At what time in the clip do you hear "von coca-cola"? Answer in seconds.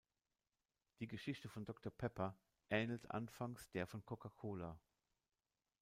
3.85-4.79